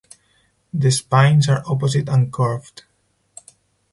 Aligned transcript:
The 0.73 0.89
spines 0.89 1.47
are 1.47 1.61
opposite 1.67 2.09
and 2.09 2.33
curved. 2.33 2.85